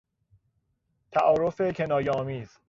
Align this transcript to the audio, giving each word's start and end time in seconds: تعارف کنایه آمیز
تعارف 1.11 1.61
کنایه 1.61 2.11
آمیز 2.11 2.57